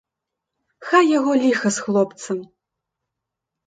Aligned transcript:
Хай 0.87 1.03
яго 1.19 1.31
ліха 1.45 1.67
з 1.79 1.87
хлопцам! 1.87 2.37